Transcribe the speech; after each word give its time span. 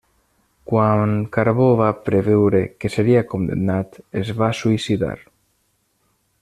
Quan 0.69 1.11
Carbó 1.35 1.67
va 1.81 1.89
preveure 2.07 2.63
que 2.83 2.93
seria 2.95 3.23
condemnat, 3.35 4.03
es 4.23 4.35
va 4.41 4.53
suïcidar. 4.63 5.17